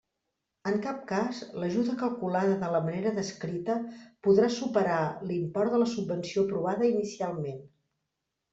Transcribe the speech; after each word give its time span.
En 0.69 0.77
cap 0.85 1.01
cas, 1.09 1.41
l'ajuda 1.63 1.97
calculada 1.99 2.55
de 2.63 2.71
la 2.77 2.81
manera 2.87 3.13
descrita 3.19 3.77
podrà 4.29 4.49
superar 4.57 4.99
l'import 5.29 5.77
de 5.77 5.85
la 5.85 5.93
subvenció 5.95 6.49
aprovada 6.49 6.91
inicialment. 6.97 7.65